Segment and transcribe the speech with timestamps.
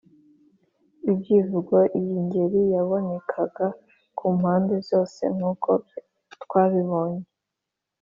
[1.11, 3.67] Ibyivugo: iyi ngeri yabonekaga
[4.17, 5.69] kumpande zose nk’uko
[6.43, 7.23] twabibonye.